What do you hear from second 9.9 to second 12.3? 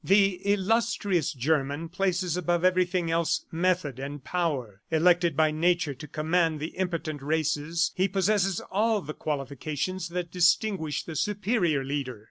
that distinguish the superior leader.